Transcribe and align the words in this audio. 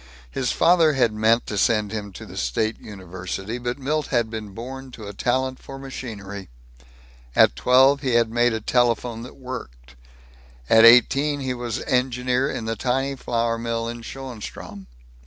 His 0.31 0.51
father 0.51 0.93
had 0.93 1.13
meant 1.13 1.45
to 1.45 1.59
send 1.59 1.91
him 1.91 2.11
to 2.13 2.25
the 2.25 2.35
state 2.35 2.79
university. 2.79 3.59
But 3.59 3.77
Milt 3.77 4.07
had 4.07 4.31
been 4.31 4.49
born 4.55 4.89
to 4.93 5.05
a 5.07 5.13
talent 5.13 5.59
for 5.59 5.77
machinery. 5.77 6.49
At 7.35 7.55
twelve 7.55 8.01
he 8.01 8.15
had 8.15 8.31
made 8.31 8.53
a 8.53 8.61
telephone 8.61 9.21
that 9.21 9.35
worked. 9.35 9.95
At 10.71 10.85
eighteen 10.85 11.39
he 11.41 11.53
was 11.53 11.83
engineer 11.83 12.49
in 12.49 12.65
the 12.65 12.75
tiny 12.75 13.15
flour 13.15 13.59
mill 13.59 13.87
in 13.87 14.01
Schoenstrom. 14.01 14.87